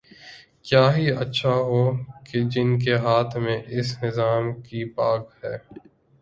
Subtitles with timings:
[0.63, 1.81] کیا ہی اچھا ہو
[2.25, 5.55] کہ جن کے ہاتھ میں اس نظام کی باگ ہے۔